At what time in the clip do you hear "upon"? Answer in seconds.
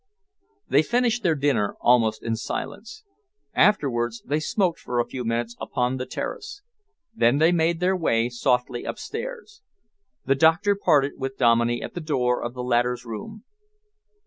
5.61-5.97